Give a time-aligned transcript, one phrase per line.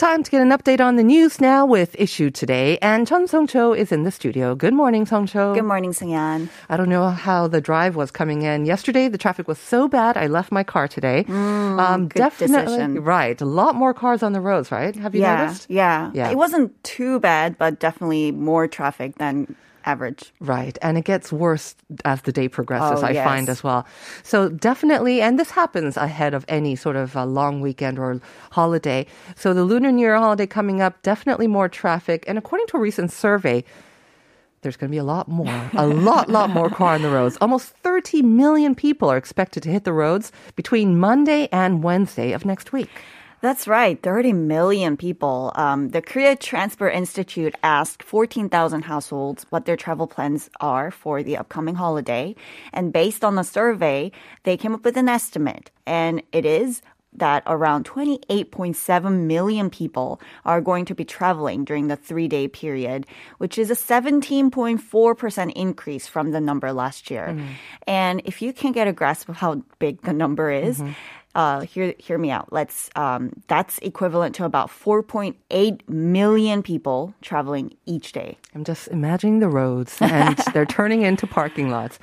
[0.00, 2.78] Time to get an update on the news now with Issue Today.
[2.80, 4.54] And Chun Song Cho is in the studio.
[4.54, 5.52] Good morning, Song Cho.
[5.52, 6.48] Good morning, Sungyan.
[6.70, 8.64] I don't know how the drive was coming in.
[8.64, 11.26] Yesterday, the traffic was so bad, I left my car today.
[11.28, 13.04] um, good definitely, decision.
[13.04, 13.38] right.
[13.42, 14.96] A lot more cars on the roads, right?
[14.96, 15.66] Have you yeah, noticed?
[15.68, 16.30] yeah, Yeah.
[16.30, 20.32] It wasn't too bad, but definitely more traffic than average.
[20.40, 20.76] Right.
[20.82, 23.24] And it gets worse as the day progresses, Oh, I yes.
[23.24, 23.86] find as well.
[24.22, 28.20] So definitely, and this happens ahead of any sort of a long weekend or
[28.52, 29.06] holiday.
[29.36, 32.24] So the Lunar New Year holiday coming up, definitely more traffic.
[32.28, 33.64] And according to a recent survey,
[34.62, 37.38] there's going to be a lot more, a lot, lot more car on the roads.
[37.40, 42.44] Almost 30 million people are expected to hit the roads between Monday and Wednesday of
[42.44, 42.90] next week.
[43.40, 45.52] That's right, 30 million people.
[45.54, 51.38] Um, the Korea Transport Institute asked 14,000 households what their travel plans are for the
[51.38, 52.36] upcoming holiday.
[52.74, 55.70] And based on the survey, they came up with an estimate.
[55.86, 61.96] And it is that around 28.7 million people are going to be traveling during the
[61.96, 63.06] three day period,
[63.38, 67.36] which is a 17.4% increase from the number last year.
[67.86, 70.80] And if you can get a grasp of how big the number is,
[71.34, 72.52] uh, hear hear me out.
[72.52, 78.36] Let's um, that's equivalent to about 4.8 million people traveling each day.
[78.54, 82.00] I'm just imagining the roads and they're turning into parking lots.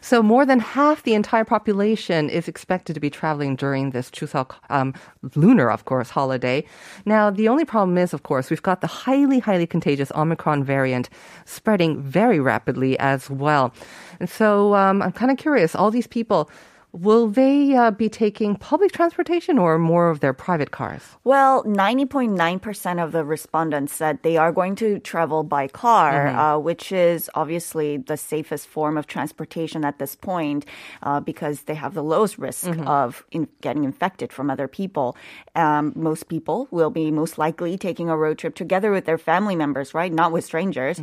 [0.00, 4.54] So more than half the entire population is expected to be traveling during this Chuseok
[4.70, 4.94] um,
[5.34, 6.64] lunar, of course, holiday.
[7.04, 11.08] Now, the only problem is, of course, we've got the highly, highly contagious Omicron variant
[11.44, 13.72] spreading very rapidly as well.
[14.20, 16.48] And so um, I'm kind of curious, all these people,
[16.92, 21.02] will they uh, be taking public transportation or more of their private cars?
[21.24, 26.92] Well, 90.9% of the respondents said they are going to travel by car, uh, which
[26.92, 30.66] is obviously the safest form of transportation at this point
[31.02, 35.16] uh, because they have the lowest risk of in- getting infected from other people.
[35.54, 39.56] Um, most people will be most likely taking a road trip together with their family
[39.56, 40.12] members, right?
[40.12, 41.00] Not with strangers.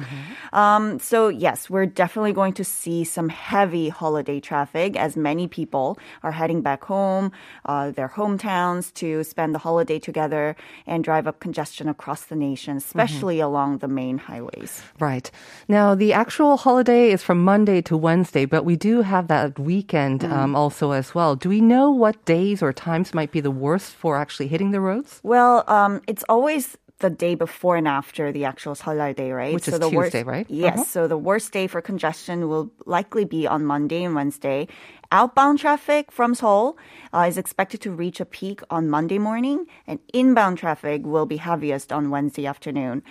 [0.54, 5.79] Um, so, yes, we're definitely going to see some heavy holiday traffic as many people
[6.24, 7.32] are heading back home,
[7.66, 12.78] uh, their hometowns to spend the holiday together and drive up congestion across the nation,
[12.78, 14.82] especially along the main highways.
[15.00, 15.28] Right.
[15.68, 20.24] Now, the actual holiday is from Monday to Wednesday, but we do have that weekend
[20.24, 21.36] um, also as well.
[21.36, 24.82] Do we know what days or times might be the worst for actually hitting the
[24.82, 25.20] roads?
[25.24, 29.54] Well, um, it's always the day before and after the actual holiday, day, right?
[29.54, 30.48] Which is the Tuesday, worst, right?
[30.50, 30.74] Yes.
[30.74, 30.84] Uh-huh.
[30.84, 34.68] So the worst day for congestion will likely be on Monday and Wednesday.
[35.12, 36.78] Outbound traffic from Seoul
[37.12, 41.38] uh, is expected to reach a peak on Monday morning, and inbound traffic will be
[41.38, 43.02] heaviest on Wednesday afternoon.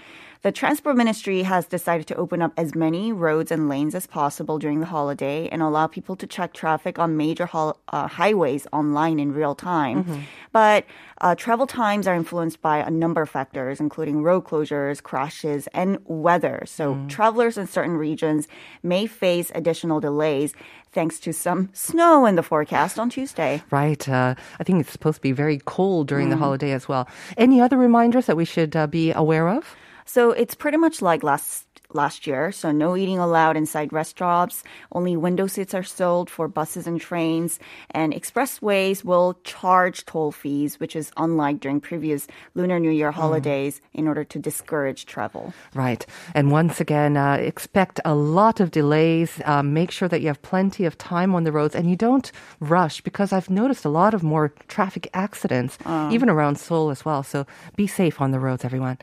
[0.42, 4.60] The Transport Ministry has decided to open up as many roads and lanes as possible
[4.60, 9.18] during the holiday and allow people to check traffic on major hol- uh, highways online
[9.18, 10.24] in real time.
[10.52, 10.84] But
[11.20, 15.98] uh, travel times are influenced by a number of factors, including road closures, crashes, and
[16.04, 16.62] weather.
[16.66, 18.46] So travelers in certain regions
[18.84, 20.54] may face additional delays
[20.92, 23.62] thanks to some snow in the forecast on Tuesday.
[23.72, 24.08] Right.
[24.08, 27.08] Uh, I think it's supposed to be very cold during the holiday as well.
[27.36, 29.74] Any other reminders that we should uh, be aware of?
[30.08, 32.52] So it's pretty much like last last year.
[32.52, 34.62] So no eating allowed inside restaurants.
[34.92, 37.58] Only window seats are sold for buses and trains.
[37.90, 43.80] And expressways will charge toll fees, which is unlike during previous Lunar New Year holidays,
[43.92, 45.52] in order to discourage travel.
[45.74, 46.04] Right.
[46.34, 49.40] And once again, uh, expect a lot of delays.
[49.44, 52.30] Uh, make sure that you have plenty of time on the roads and you don't
[52.60, 55.78] rush because I've noticed a lot of more traffic accidents,
[56.10, 57.22] even around Seoul as well.
[57.22, 57.46] So
[57.76, 58.98] be safe on the roads, everyone.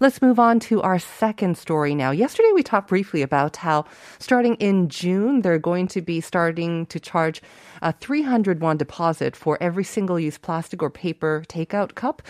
[0.00, 2.12] Let's move on to our second story now.
[2.28, 3.86] Yesterday, we talked briefly about how
[4.18, 7.40] starting in June, they're going to be starting to charge
[7.80, 12.20] a 300 won deposit for every single use plastic or paper takeout cup.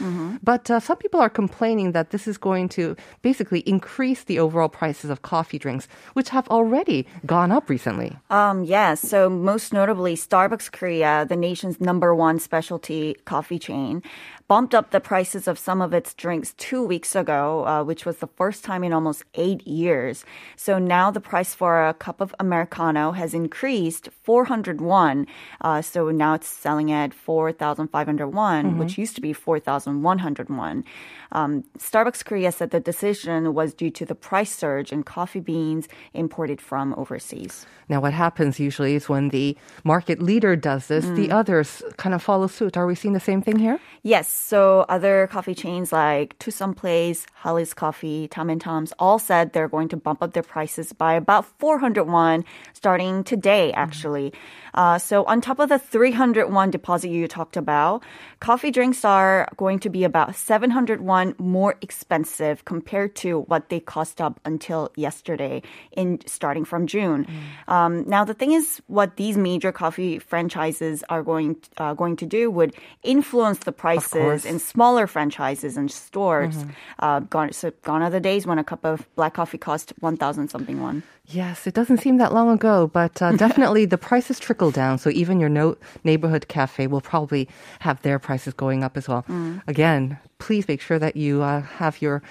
[0.41, 4.69] But uh, some people are complaining that this is going to basically increase the overall
[4.69, 8.17] prices of coffee drinks, which have already gone up recently.
[8.31, 9.01] Um, yes.
[9.01, 14.05] So most notably, Starbucks Korea, the nation's number one specialty coffee chain,
[14.49, 18.17] bumped up the prices of some of its drinks two weeks ago, uh, which was
[18.17, 20.25] the first time in almost eight years.
[20.57, 25.27] So now the price for a cup of Americano has increased 401.
[25.61, 30.85] Uh, so now it's selling at 4,500 won, which used to be 4,101.
[31.33, 35.89] Um, Starbucks Korea said the decision was due to the price surge in coffee beans
[36.15, 37.67] imported from overseas.
[37.89, 42.23] Now, what happens usually is when the market leader does this, the others kind of
[42.23, 42.77] follow suit.
[42.77, 43.79] Are we seeing the same thing here?
[44.03, 49.53] Yes, so other coffee chains like Twosome Place, Holly's Coffee, Tom N Toms all said
[49.53, 54.33] they're going to bump up their prices by about 400 won starting today, actually.
[54.75, 58.03] Uh, so on top of the 300 won deposit you talked about,
[58.39, 63.81] coffee drinks are going to be about 700 won more expensive compared to what they
[63.81, 65.63] cost up until yesterday
[65.93, 67.27] in starting from June.
[67.67, 72.27] Um, now the thing is, what these major coffee franchises are going uh, going to
[72.27, 74.45] do would influence the prices course.
[74.45, 76.65] in smaller franchises and stores.
[76.99, 80.49] Uh, gone, so gone are the days when a cup of black coffee cost 1,000
[80.49, 81.03] something one.
[81.27, 84.99] Yes, it doesn't seem that long ago, but uh, definitely the prices trickle down.
[84.99, 87.49] So even your no- neighborhood cafe will probably
[87.81, 89.25] have their prices going up as well.
[89.67, 92.23] Again, please make sure that you uh, have your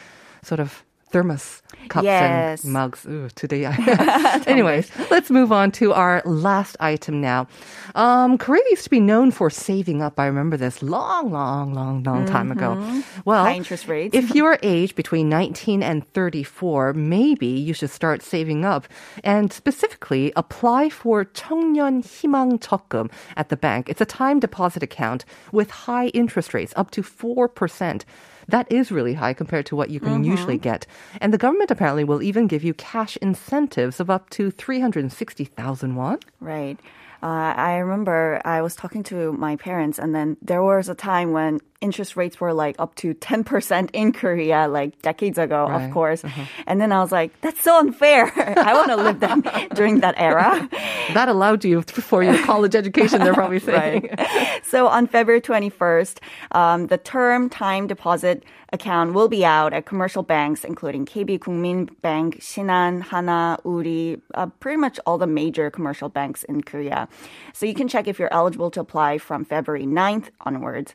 [0.43, 1.60] sort of thermos
[1.90, 2.64] cups Yes.
[2.64, 3.04] and mugs.
[3.04, 3.66] Ooh, today.
[3.68, 7.48] I- Anyways, let's move on to our last item now.
[7.94, 10.18] Um, Korea used to be known for saving up.
[10.18, 12.80] I remember this long, long, long, long time ago.
[13.26, 14.16] Well, High interest rates.
[14.16, 18.88] if you're aged between 19 and 34, maybe you should start saving up
[19.22, 23.90] and specifically apply for 청년 희망 적금 at the bank.
[23.90, 28.04] It's a time deposit account with high interest rates, up to 4%.
[28.47, 30.87] That is really high compared to what you can usually get.
[31.19, 36.19] And the government apparently will even give you cash incentives of up to 360,000 won.
[36.39, 36.79] Right.
[37.21, 41.31] Uh, I remember I was talking to my parents, and then there was a time
[41.31, 45.85] when interest rates were like up to 10% in Korea, like decades ago, Right.
[45.85, 46.23] of course.
[46.65, 48.31] And then I was like, that's so unfair.
[48.57, 50.67] I want to live that during that era.
[51.13, 54.09] That allowed you for your college education, they're probably saying.
[54.63, 56.17] So on February 21st,
[56.51, 61.89] um, the term time deposit account will be out at commercial banks, including KB Kookmin
[62.01, 67.07] Bank, Shinhan, Hana, Woori, uh, pretty much all the major commercial banks in Korea.
[67.53, 70.93] So you can check if you're eligible to apply from February 9th onwards.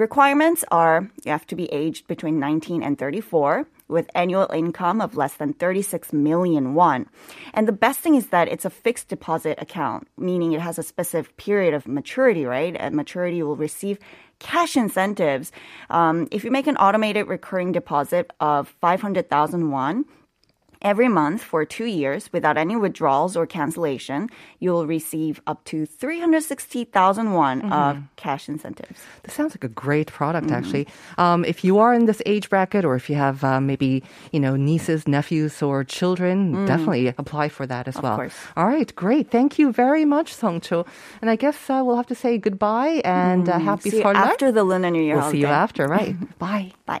[0.00, 5.14] Requirements are you have to be aged between 19 and 34 with annual income of
[5.14, 7.06] less than 36 million won.
[7.52, 10.82] And the best thing is that it's a fixed deposit account, meaning it has a
[10.82, 12.74] specific period of maturity, right?
[12.76, 13.98] At maturity, you will receive
[14.38, 15.52] cash incentives.
[15.90, 20.06] Um, if you make an automated recurring deposit of 500,000 won,
[20.82, 24.30] Every month for two years without any withdrawals or cancellation,
[24.60, 29.00] you will receive up to 360,000 won of cash incentives.
[29.22, 30.86] This sounds like a great product, actually.
[31.18, 34.40] Um, if you are in this age bracket, or if you have uh, maybe you
[34.40, 38.16] know nieces, nephews, or children, definitely apply for that as well.
[38.16, 38.34] course.
[38.56, 39.30] All right, great.
[39.30, 40.86] Thank you very much, Songcho.
[41.20, 44.14] And I guess uh, we'll have to say goodbye and uh, happy See you Seollal.
[44.14, 46.16] after the Lunar New Year We'll see you after, right?
[46.38, 46.72] Bye.
[46.86, 47.00] Bye.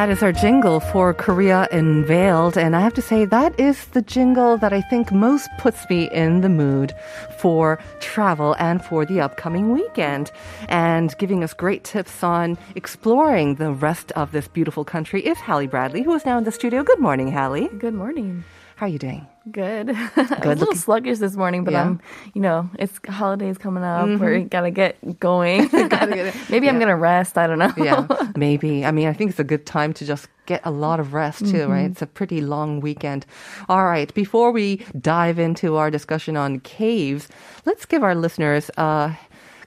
[0.00, 2.56] That is our jingle for Korea Unveiled.
[2.56, 6.10] And I have to say, that is the jingle that I think most puts me
[6.10, 6.94] in the mood
[7.36, 10.32] for travel and for the upcoming weekend.
[10.70, 15.66] And giving us great tips on exploring the rest of this beautiful country is Hallie
[15.66, 16.82] Bradley, who is now in the studio.
[16.82, 17.68] Good morning, Hallie.
[17.68, 18.42] Good morning.
[18.80, 19.26] How are you doing?
[19.50, 19.90] Good.
[19.94, 21.82] I was a little looking- sluggish this morning, but Yeah?
[21.82, 22.00] I'm,
[22.32, 24.06] you know, it's holidays coming up.
[24.06, 24.24] Mm-hmm.
[24.24, 25.68] We gotta get going.
[26.48, 27.36] Maybe I'm gonna rest.
[27.36, 27.74] I don't know.
[27.76, 28.06] Yeah,
[28.36, 28.86] maybe.
[28.86, 31.40] I mean, I think it's a good time to just get a lot of rest
[31.40, 31.80] too, right?
[31.82, 31.92] Mm-hmm.
[31.92, 33.26] It's a pretty long weekend.
[33.68, 37.28] All right, before we dive into our discussion on caves,
[37.66, 39.14] let's give our listeners a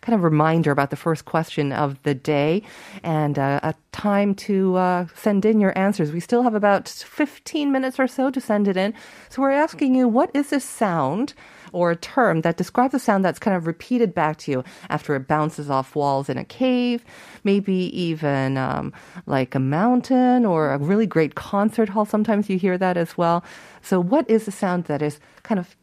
[0.03, 2.61] kind of reminder about the first question of the day
[3.03, 6.11] and uh, a time to uh, send in your answers.
[6.11, 8.93] We still have about 15 minutes or so to send it in.
[9.29, 11.33] So we're asking you, what is this sound?
[11.73, 15.15] or a term that describes a sound that's kind of repeated back to you after
[15.15, 17.03] it bounces off walls in a cave,
[17.43, 18.93] maybe even um,
[19.25, 22.05] like a mountain or a really great concert hall.
[22.05, 23.43] Sometimes you hear that as well.
[23.81, 25.75] So, what is the sound that is kind of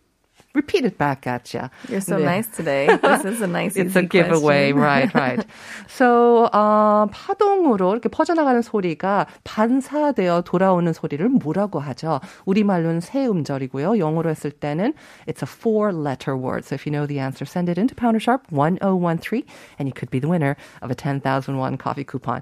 [0.56, 1.70] repeat it back at you.
[1.90, 2.26] You're so yeah.
[2.26, 2.88] nice today.
[2.88, 4.72] This is a nice It's a giveaway.
[4.72, 5.46] right, right.
[5.88, 12.22] So, 어, 파동으로 이렇게 퍼져나가는 소리가 반사되어 돌아오는 소리를 뭐라고 하죠?
[12.46, 14.00] 우리말로는 세 음절이고요.
[14.00, 14.94] 영어로 했을 때는
[15.28, 16.66] it's a four letter word.
[16.66, 19.44] So if you know the answer, send it into Pounder Sharp 1013
[19.78, 22.42] and you could be the winner of a 10,000 won coffee coupon.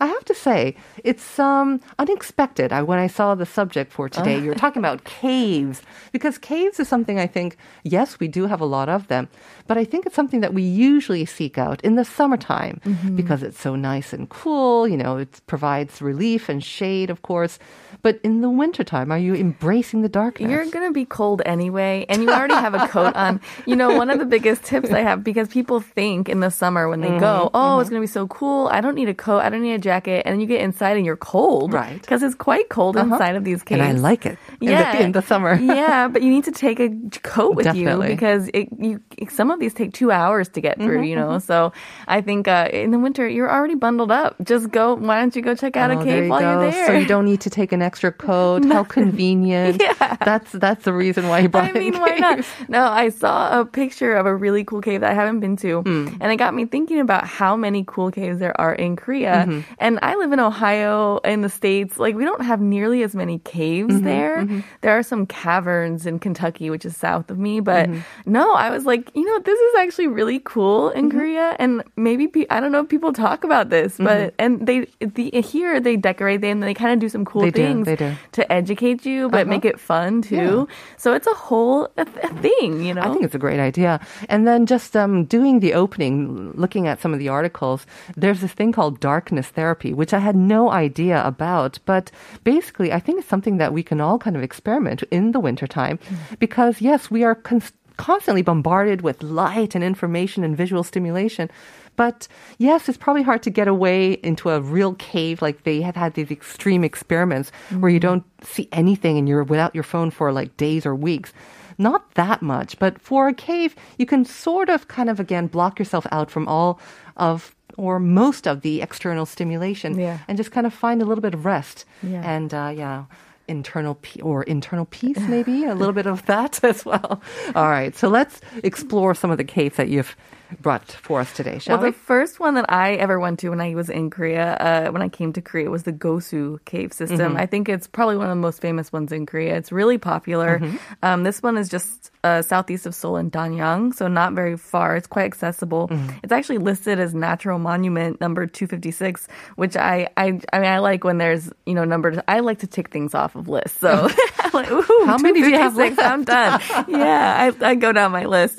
[0.00, 2.72] I have to say, it's um, unexpected.
[2.72, 4.40] I, when I saw the subject for today, uh.
[4.40, 8.64] You're talking about caves, because caves is something I think, yes, we do have a
[8.64, 9.28] lot of them,
[9.66, 13.16] but I think it's something that we usually seek out in the summertime mm-hmm.
[13.16, 14.88] because it's so nice and cool.
[14.88, 17.58] You know, it provides relief and shade, of course.
[18.00, 20.50] But in the wintertime, are you embracing the darkness?
[20.50, 23.40] You're going to be cold anyway, and you already have a coat on.
[23.66, 26.88] You know, one of the biggest tips I have because people think in the summer
[26.88, 27.80] when they mm-hmm, go, oh, mm-hmm.
[27.80, 28.68] it's going to be so cool.
[28.68, 29.40] I don't need a coat.
[29.40, 30.22] I don't need a jacket.
[30.26, 31.72] And you get inside and you're cold.
[31.72, 32.00] Right.
[32.00, 33.14] Because it's quite cold uh-huh.
[33.14, 33.80] inside of these caves.
[33.80, 34.38] And I like it.
[34.60, 34.92] Yeah.
[34.92, 35.54] In the, in the summer.
[35.78, 36.90] yeah, but you need to take a
[37.22, 38.08] coat with Definitely.
[38.08, 41.16] you because it, you, some of these take two hours to get through, mm-hmm, you
[41.16, 41.28] know?
[41.28, 41.46] Mm-hmm.
[41.46, 41.72] So
[42.06, 44.36] I think uh, in the winter, you're already bundled up.
[44.42, 46.62] Just go, why don't you go check out oh, a cave you while go.
[46.62, 46.86] you're there?
[46.86, 48.64] So you don't need to take an extra coat.
[48.64, 49.80] How convenient.
[49.82, 50.16] yeah.
[50.24, 52.44] That's that's the reason why he brought I mean, why not?
[52.68, 55.82] No, I saw a picture of a really cool cave that I haven't been to.
[55.82, 56.18] Mm.
[56.20, 59.46] And it got me thinking about how many cool caves there are in Korea.
[59.46, 59.60] Mm-hmm.
[59.80, 61.98] And I live in Ohio in the States.
[61.98, 64.38] Like we don't have nearly as many caves mm-hmm, there.
[64.38, 64.60] Mm-hmm.
[64.80, 67.60] There are some caverns in Kentucky, which is south of me.
[67.60, 68.00] But mm-hmm.
[68.30, 71.18] no, I was like, you know, this is actually really cool in mm-hmm.
[71.18, 71.56] Korea.
[71.58, 74.36] And maybe, pe- I don't know if people talk about this, but, mm-hmm.
[74.38, 77.50] and they, the, here they decorate, they, and they kind of do some cool they
[77.50, 78.16] things do, they do.
[78.32, 79.50] to educate you, but uh-huh.
[79.50, 80.66] make it fun too.
[80.68, 80.74] Yeah.
[80.96, 83.02] So it's a whole a, th- thing, you know.
[83.02, 84.00] I think it's a great idea.
[84.28, 88.52] And then just um, doing the opening, looking at some of the articles, there's this
[88.52, 91.78] thing called darkness therapy, which I had no idea about.
[91.84, 92.10] But
[92.44, 95.98] basically, I think it's something that we can all kind of experiment in the wintertime
[95.98, 96.38] mm.
[96.38, 97.34] because, yes, we are.
[97.34, 97.62] Con-
[97.98, 101.50] constantly bombarded with light and information and visual stimulation.
[101.96, 105.96] But yes, it's probably hard to get away into a real cave like they have
[105.96, 107.80] had these extreme experiments mm-hmm.
[107.80, 111.32] where you don't see anything and you're without your phone for like days or weeks.
[111.76, 115.78] Not that much, but for a cave, you can sort of kind of again block
[115.78, 116.80] yourself out from all
[117.16, 120.18] of or most of the external stimulation yeah.
[120.28, 121.86] and just kind of find a little bit of rest.
[122.02, 122.22] Yeah.
[122.22, 123.04] And uh, yeah
[123.48, 127.22] internal pe- or internal peace, maybe a little bit of that as well.
[127.54, 130.14] All right, so let's explore some of the caves that you've
[130.60, 131.90] brought for us today, shall well, we?
[131.90, 135.02] the first one that I ever went to when I was in Korea, uh, when
[135.02, 137.18] I came to Korea, was the Gosu cave system.
[137.18, 137.36] Mm-hmm.
[137.36, 139.56] I think it's probably one of the most famous ones in Korea.
[139.56, 140.58] It's really popular.
[140.58, 140.76] Mm-hmm.
[141.02, 144.96] Um, this one is just uh, southeast of Seoul in Danyang, so not very far.
[144.96, 145.88] It's quite accessible.
[145.88, 146.18] Mm-hmm.
[146.22, 151.04] It's actually listed as natural monument number 256, which I, I, I mean, I like
[151.04, 152.18] when there's, you know, numbers.
[152.26, 153.80] I like to tick things off of lists.
[153.80, 154.08] So,
[154.62, 155.98] like, ooh, how many do you have left?
[155.98, 156.60] I'm done.
[156.88, 158.58] yeah, I, I go down my list.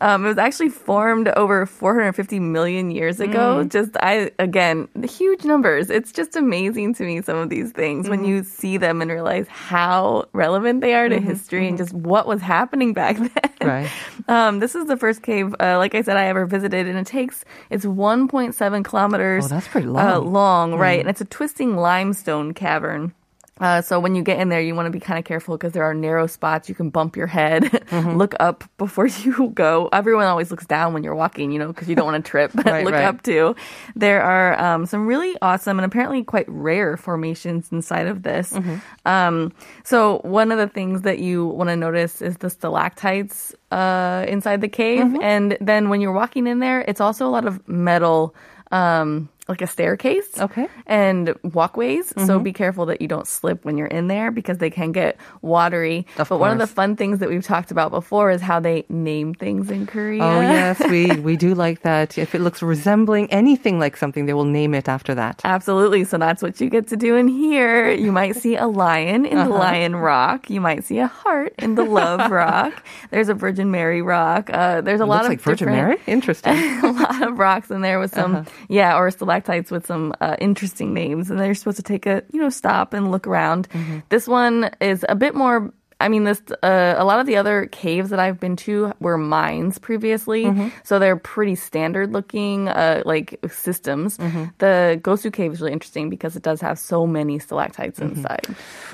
[0.00, 3.64] Um, it was actually formed over 450 million years ago.
[3.64, 3.70] Mm.
[3.70, 5.90] Just I again, huge numbers.
[5.90, 8.10] It's just amazing to me some of these things mm.
[8.10, 8.28] when mm-hmm.
[8.28, 11.26] you see them and realize how relevant they are to mm-hmm.
[11.26, 11.68] history mm-hmm.
[11.68, 13.16] and just what was happening back
[13.60, 13.68] then.
[13.68, 13.90] Right.
[14.28, 17.06] Um, this is the first cave, uh, like I said, I ever visited, and it
[17.06, 19.44] takes it's 1.7 kilometers.
[19.46, 20.06] Oh, that's pretty long.
[20.06, 20.98] Uh, long, right?
[20.98, 21.00] Mm.
[21.00, 23.12] And it's a twisting limestone cavern.
[23.60, 25.72] Uh, so when you get in there, you want to be kind of careful because
[25.72, 26.68] there are narrow spots.
[26.68, 28.16] You can bump your head, mm-hmm.
[28.16, 29.88] look up before you go.
[29.92, 32.52] Everyone always looks down when you're walking, you know, because you don't want to trip.
[32.54, 33.04] But right, look right.
[33.04, 33.54] up too.
[33.94, 38.52] There are um, some really awesome and apparently quite rare formations inside of this.
[38.52, 38.76] Mm-hmm.
[39.06, 39.52] Um,
[39.84, 44.60] so one of the things that you want to notice is the stalactites uh, inside
[44.62, 45.22] the cave, mm-hmm.
[45.22, 48.34] and then when you're walking in there, it's also a lot of metal.
[48.72, 50.68] Um, like a staircase okay.
[50.86, 52.12] and walkways.
[52.12, 52.26] Mm-hmm.
[52.26, 55.18] So be careful that you don't slip when you're in there because they can get
[55.42, 56.06] watery.
[56.16, 56.40] Of but course.
[56.40, 59.70] one of the fun things that we've talked about before is how they name things
[59.70, 60.22] in Korea.
[60.22, 62.16] Oh yes, we we do like that.
[62.16, 65.40] If it looks resembling anything like something, they will name it after that.
[65.44, 66.04] Absolutely.
[66.04, 67.90] So that's what you get to do in here.
[67.90, 69.48] You might see a lion in uh-huh.
[69.48, 70.48] the Lion Rock.
[70.48, 72.84] You might see a heart in the Love Rock.
[73.10, 74.50] There's a Virgin Mary Rock.
[74.50, 75.96] Uh, there's a it lot of like Virgin Mary.
[76.06, 76.56] Interesting.
[76.84, 78.50] a lot of rocks in there with some uh-huh.
[78.68, 82.22] yeah, or select stalactites with some uh, interesting names, and they're supposed to take a
[82.32, 83.68] you know stop and look around.
[83.70, 83.98] Mm-hmm.
[84.08, 87.66] This one is a bit more I mean, this uh, a lot of the other
[87.66, 90.68] caves that I've been to were mines previously, Mm-hmm.
[90.82, 94.16] so they're pretty standard looking uh, like systems.
[94.16, 94.44] Mm-hmm.
[94.58, 98.16] The Gosu cave is really interesting because it does have so many stalactites Mm-hmm.
[98.16, 98.46] inside.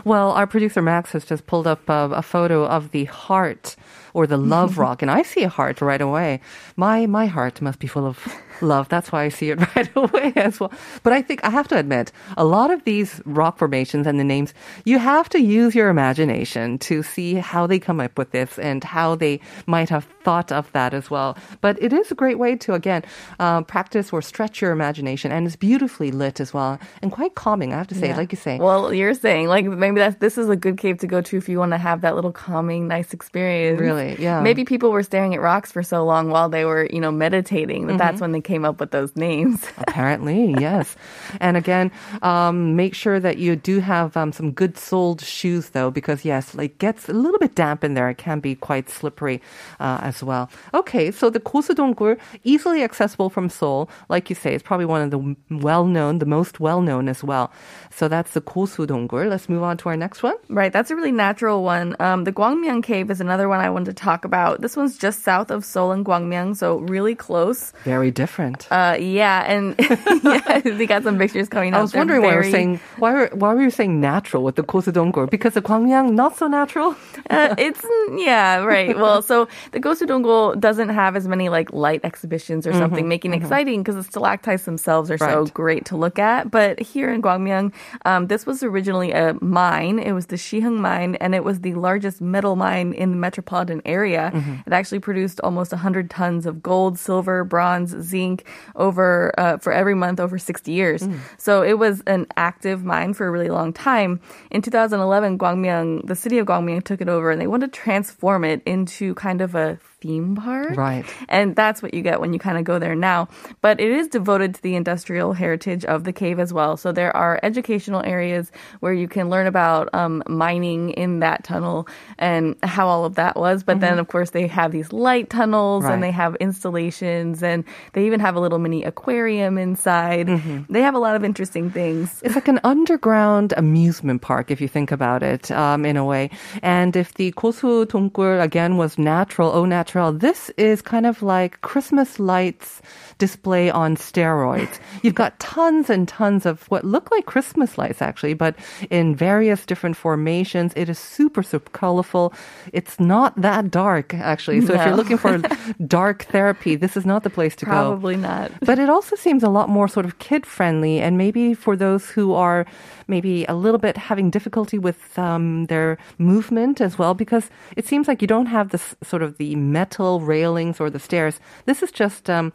[0.05, 3.77] Well, our producer Max has just pulled up uh, a photo of the heart
[4.17, 6.41] or the love rock, and I see a heart right away.
[6.77, 8.17] My my heart must be full of
[8.63, 8.89] love.
[8.89, 10.73] That's why I see it right away as well.
[11.03, 14.25] But I think I have to admit, a lot of these rock formations and the
[14.25, 14.55] names,
[14.87, 18.83] you have to use your imagination to see how they come up with this and
[18.83, 21.37] how they might have thought of that as well.
[21.61, 23.03] But it is a great way to again
[23.39, 27.75] uh, practice or stretch your imagination, and it's beautifully lit as well and quite calming.
[27.75, 28.59] I have to say, like you say.
[28.59, 31.51] Well, you're saying like maybe that's this is a good cave to go to if
[31.51, 33.79] you want to have that little calming, nice experience.
[33.79, 34.06] Really?
[34.19, 34.41] Yeah.
[34.43, 37.87] Maybe people were staring at rocks for so long while they were, you know, meditating
[37.87, 37.99] that Mm-hmm.
[37.99, 39.65] that's when they came up with those names.
[39.79, 40.95] Apparently, yes.
[41.41, 41.91] And again,
[42.23, 46.55] um, make sure that you do have um, some good soled shoes, though, because yes,
[46.55, 48.09] like gets a little bit damp in there.
[48.11, 49.41] It can be quite slippery
[49.81, 50.51] uh, as well.
[50.75, 55.11] Okay, so the Gosudonggul, easily accessible from Seoul, like you say, it's probably one of
[55.11, 57.51] the well-known, the most well-known as well.
[57.91, 59.29] So that's the Gosudonggul.
[59.31, 60.37] Let's move on to our next one.
[60.49, 61.97] Right, that's a really natural one.
[62.01, 64.61] Um, the Gwangmyeong Cave is another one I wanted to talk about.
[64.61, 67.73] This one's just south of Seoul and Gwangmyeong, so really close.
[67.85, 68.69] Very different.
[68.71, 69.75] Uh, yeah, and
[70.23, 71.79] yeah, they got some pictures coming out.
[71.79, 74.01] I was They're wondering why you were very- saying why were, why were you saying
[74.01, 76.95] natural with the Gosudonggul because the Gwangmyeong not so natural.
[77.29, 77.85] Uh, it's
[78.15, 78.97] yeah, right.
[78.97, 83.39] Well, so the Gosudonggul doesn't have as many like light exhibitions or something, making it
[83.43, 86.51] exciting because the stalactites themselves are so Mm-hmm, great to look at.
[86.53, 87.73] But here in Gwangmyeong,
[88.05, 89.99] um, this was originally a mine.
[89.99, 93.76] It was the Siheung mine, and it was the largest metal mine in the metropolitan
[93.85, 94.31] area.
[94.35, 94.55] Mm-hmm.
[94.67, 99.95] It actually produced almost 100 tons of gold, silver, bronze, zinc over uh, for every
[99.95, 101.03] month over 60 years.
[101.03, 101.19] Mm.
[101.39, 104.21] So it was an active mine for a really long time.
[104.51, 108.45] In 2011, Gwangmyeong, the city of Gwangmyeong took it over and they wanted to transform
[108.45, 110.77] it into kind of a theme park.
[110.77, 111.05] Right.
[111.29, 113.29] And that's what you get when you kind of go there now.
[113.61, 116.77] But it is devoted to the industrial heritage of the cave as well.
[116.77, 121.89] So there are educational areas where you can learn about um, mining in that tunnel
[122.19, 123.65] and how all of that was.
[123.65, 125.95] But then, of course, they have these light tunnels Right.
[125.95, 127.65] and they have installations and
[127.95, 130.29] they even have a little mini aquarium inside.
[130.69, 132.21] They have a lot of interesting things.
[132.23, 136.31] It's like an underground amusement park, if you think about it, um, in a way.
[136.63, 141.61] And if the Gosu Donggul again was natural, oh, natural, this is kind of like
[141.63, 142.83] Christmas lights
[143.19, 144.79] display on steroids.
[145.03, 148.55] You've got tons and tons of what look like Christmas lights, actually, but
[148.91, 150.73] in various different formations.
[150.77, 152.35] It is super, super colorful.
[152.73, 154.61] It's not that dark, actually.
[154.61, 155.39] So if you're looking for
[155.87, 157.71] dark therapy, this is not the place to go.
[157.71, 158.53] Probably not.
[158.61, 162.11] But it also seems a lot more sort of kid friendly, and maybe for those
[162.11, 162.67] who are
[163.09, 168.09] maybe a little bit having difficulty with um, their movement as well, because it seems
[168.09, 171.41] like you don't have this sort of the metal railings or the stairs.
[171.65, 172.53] This is just um,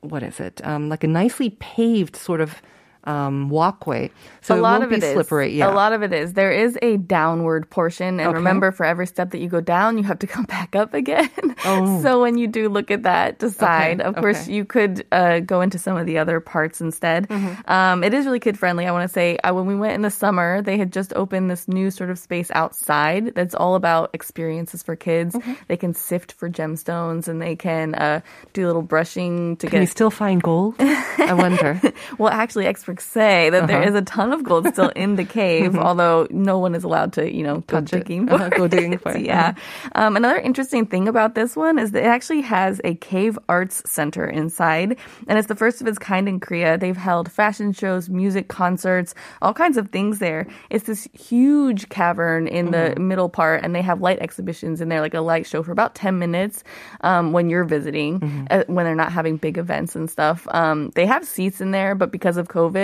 [0.00, 0.64] what is it?
[0.66, 2.62] Um, like a nicely paved sort of
[3.04, 4.10] um, walkway,
[4.40, 5.12] so a it lot won't of it be is.
[5.14, 5.56] slippery.
[5.56, 6.32] Yeah, A lot of it is.
[6.34, 8.34] There is a downward portion, and Okay.
[8.36, 11.30] remember, for every step that you go down, you have to come back up again.
[11.64, 12.02] Oh.
[12.02, 14.00] so when you do look at that, decide.
[14.00, 14.52] of course, okay.
[14.52, 17.28] you could uh, go into some of the other parts instead.
[17.28, 17.70] Mm-hmm.
[17.70, 18.86] Um, it is really kid friendly.
[18.86, 21.50] I want to say uh, when we went in the summer, they had just opened
[21.50, 25.34] this new sort of space outside that's all about experiences for kids.
[25.34, 25.52] Mm-hmm.
[25.68, 28.20] They can sift for gemstones, and they can uh,
[28.52, 30.74] do a little brushing to get Can you still find gold?
[30.80, 31.80] I wonder.
[32.18, 33.88] well, actually, experts say that there Uh-huh.
[33.90, 37.30] is a ton of gold still in the cave, although no one is allowed to,
[37.32, 37.96] you know, go Mm-hmm.
[37.98, 39.00] Digging for Uh-huh, go digging it.
[39.04, 39.22] for it.
[39.22, 39.54] Yeah.
[39.94, 43.82] Um, another interesting thing about this one is that it actually has a cave arts
[43.86, 44.96] center inside,
[45.28, 46.78] and it's the first of its kind in Korea.
[46.78, 50.46] They've held fashion shows, music concerts, all kinds of things there.
[50.70, 53.08] It's this huge cavern in the Mm-hmm.
[53.08, 55.94] middle part, and they have light exhibitions in there, like a light show for about
[55.94, 56.64] 10 minutes
[57.02, 58.44] um, when you're visiting, Mm-hmm.
[58.50, 60.48] uh, when they're not having big events and stuff.
[60.50, 62.79] Um, they have seats in there, but because of COVID,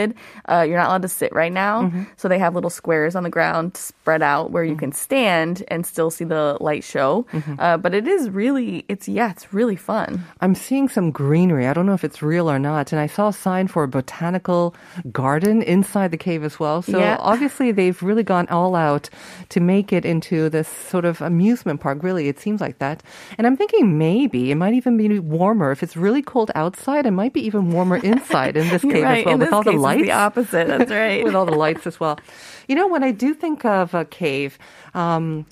[0.50, 1.82] uh, you're not allowed to sit right now.
[1.82, 2.04] Mm-hmm.
[2.16, 5.86] So they have little squares on the ground spread out where you can stand and
[5.86, 7.26] still see the light show.
[7.32, 7.58] Mm-hmm.
[7.58, 10.22] Uh, but it is really, it's, yeah, it's really fun.
[10.40, 11.66] I'm seeing some greenery.
[11.66, 12.92] I don't know if it's real or not.
[12.92, 14.74] And I saw a sign for a botanical
[15.12, 16.82] garden inside the cave as well.
[16.82, 17.16] So Yeah.
[17.20, 19.08] obviously they've really gone all out
[19.50, 22.02] to make it into this sort of amusement park.
[22.02, 23.02] Really, it seems like that.
[23.38, 25.70] And I'm thinking maybe it might even be warmer.
[25.72, 29.18] If it's really cold outside, it might be even warmer inside in this cave right.
[29.20, 30.02] as well In with all the case, lights.
[30.02, 30.68] the opposite.
[30.68, 31.24] That's right.
[31.24, 32.18] with all the lights as well.
[32.68, 34.58] You know, when I do think of a cave,
[34.94, 35.46] um,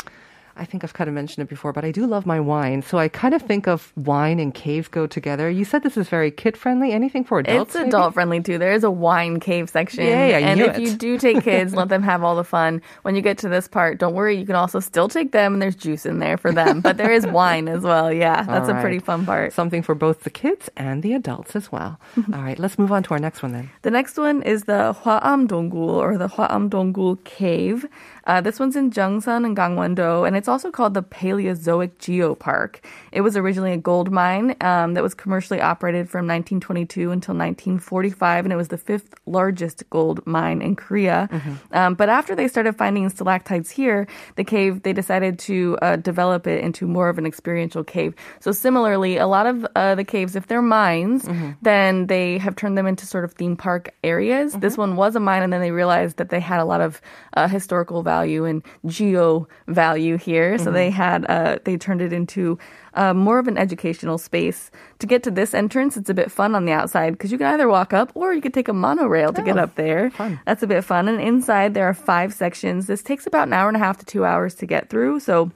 [0.56, 2.82] I think I've kind of mentioned it before, but I do love my wine.
[2.82, 5.50] So I kind of think of wine and cave go together.
[5.50, 6.92] You said this is very kid friendly.
[6.92, 7.74] Anything for adults?
[7.74, 8.58] It's adult friendly too.
[8.58, 10.04] There is a wine cave section.
[10.04, 10.82] Yay, I and if it.
[10.82, 12.82] you do take kids, let them have all the fun.
[13.02, 15.62] When you get to this part, don't worry, you can also still take them and
[15.62, 16.80] there's juice in there for them.
[16.80, 18.12] But there is wine as well.
[18.12, 19.52] Yeah, that's All a pretty fun part.
[19.52, 21.98] Something for both the kids and the adults as well.
[22.16, 22.34] Mm-hmm.
[22.34, 23.70] All right, let's move on to our next one then.
[23.82, 27.86] The next one is the Hwaam Donggul or the Hwaam Donggul Cave.
[28.26, 32.76] Uh, this one's in Jeongseon and Gangwon-do, and it's also called the Paleozoic Geopark.
[33.12, 38.46] It was originally a gold mine um, that was commercially operated from 1922 until 1945,
[38.46, 41.28] and it was the fifth largest gold mine in Korea.
[41.72, 44.06] Um, but after they started finding stalactites here,
[44.36, 48.14] the cave they decided to uh, develop it into more of an experiential cave.
[48.40, 51.24] So similarly, a lot of uh, the caves, if they're mines,
[51.62, 54.54] then they have turned them into sort of theme park areas.
[54.54, 57.02] This one was a mine, and then they realized that they had a lot of
[57.34, 60.58] uh, historical value and geo value here.
[60.58, 62.58] So they had uh, they turned it into
[62.94, 64.70] uh, more of an educational space.
[65.00, 67.46] To get to this entrance, it's a bit fun on the outside because you can
[67.48, 70.10] either walk up or you could take a monorail to get Oh, up there.
[70.10, 70.38] fun.
[70.46, 71.08] That's a bit fun.
[71.08, 72.86] And inside there are five sections.
[72.86, 75.20] This takes about an hour and a half to two hours to get through.
[75.20, 75.50] So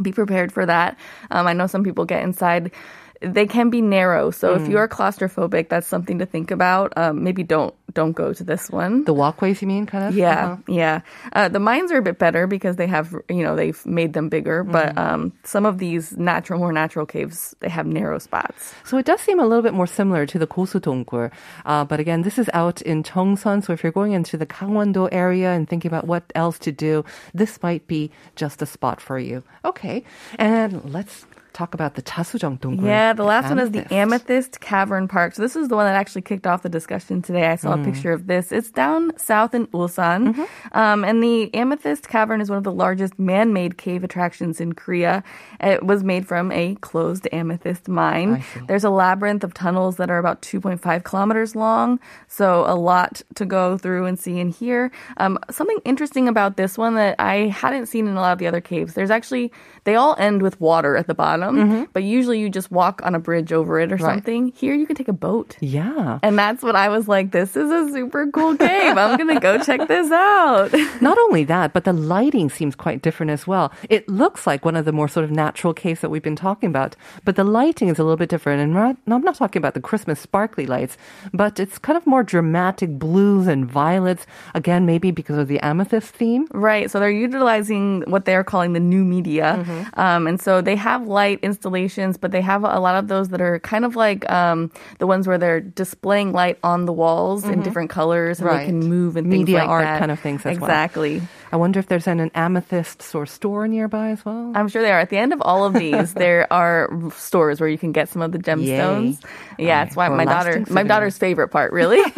[0.00, 0.96] be prepared for that.
[1.30, 2.70] Um, I know some people get inside.
[3.20, 4.70] They can be narrow, so if Mm.
[4.70, 6.92] you are claustrophobic, that's something to think about.
[6.96, 9.02] Um, maybe don't don't go to this one.
[9.04, 10.14] The walkways, you mean, kind of?
[10.14, 10.56] Yeah, Uh-huh.
[10.68, 11.00] yeah.
[11.32, 14.28] Uh, the mines are a bit better because they have, you know, they've made them
[14.28, 14.62] bigger.
[14.62, 14.98] But Mm-hmm.
[15.14, 18.74] um, some of these natural, more natural caves, they have narrow spots.
[18.84, 21.30] So it does seem a little bit more similar to the Gosu-donggul.
[21.64, 23.64] Uh, but again, this is out in Jeongseon.
[23.64, 27.04] So if you're going into the Gangwon-do area and thinking about what else to do,
[27.34, 29.42] this might be just a spot for you.
[29.64, 30.04] Okay.
[30.38, 31.24] And let's
[31.58, 32.84] talk about the Jasujeong-donggul.
[32.86, 35.34] Yeah, the last one is the Amethyst Cavern Park.
[35.34, 37.48] So this is the one that actually kicked off the discussion today.
[37.48, 37.82] I saw Mm.
[37.82, 38.52] a picture of this.
[38.52, 40.78] It's down south in Ulsan, Mm-hmm.
[40.78, 45.24] um, and the Amethyst Cavern is one of the largest man-made cave attractions in Korea.
[45.60, 48.44] It was made from a closed amethyst mine.
[48.68, 53.44] There's a labyrinth of tunnels that are about 2.5 kilometers long, so a lot to
[53.44, 54.92] go through and see and hear.
[55.16, 58.46] Um, something interesting about this one that I hadn't seen in a lot of the
[58.46, 58.94] other caves.
[58.94, 59.50] There's actually
[59.84, 61.47] they all end with water at the bottom,
[61.92, 64.04] but usually you just walk on a bridge over it or Mm-hmm.
[64.04, 64.14] Right.
[64.14, 64.52] something.
[64.56, 65.56] Here you can take a boat.
[65.60, 66.18] Yeah.
[66.22, 68.96] And that's what I was like, this is a super cool cave.
[68.96, 70.72] I'm going to go check this out.
[71.00, 73.72] Not only that, but the lighting seems quite different as well.
[73.90, 76.68] It looks like one of the more sort of natural caves that we've been talking
[76.68, 78.60] about, but the lighting is a little bit different.
[78.62, 80.96] And not, I'm not talking about the Christmas sparkly lights,
[81.32, 84.26] but it's kind of more dramatic blues and violets.
[84.54, 86.46] Again, maybe because of the amethyst theme.
[86.52, 86.90] Right.
[86.90, 89.56] So they're utilizing what they're calling the new media.
[89.66, 90.00] Mm-hmm.
[90.00, 93.40] Um, and so they have light installations, but they have a lot of those that
[93.40, 97.62] are kind of like um, the ones where they're displaying light on the walls in
[97.62, 98.56] different colors and Mm-hmm.
[98.56, 98.60] Right.
[98.66, 99.98] they can move and Media things like art that.
[99.98, 100.68] kind of things as well.
[100.70, 101.22] Exactly.
[101.50, 104.52] I wonder if there's an, an amethyst sort store nearby as well.
[104.54, 105.00] I'm sure they are.
[105.00, 108.20] At the end of all of these, there are stores where you can get some
[108.22, 109.22] of the gemstones.
[109.58, 112.00] Yeah, it's why my daughter, my daughter's favorite part, really.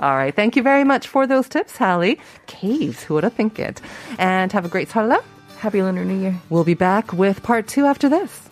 [0.00, 0.34] All right.
[0.34, 2.18] Thank you very much for those tips, Hallie.
[2.46, 3.80] Caves, who would have think it?
[4.18, 5.22] And have a great Seollal.
[5.58, 6.40] Happy Lunar New Year.
[6.50, 8.48] We'll be back with part two after this.